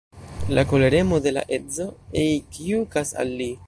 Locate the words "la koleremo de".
0.57-1.35